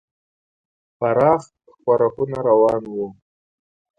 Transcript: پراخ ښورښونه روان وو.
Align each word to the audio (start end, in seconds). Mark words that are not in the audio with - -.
پراخ 0.97 1.41
ښورښونه 1.79 2.37
روان 2.47 2.81
وو. 2.93 3.07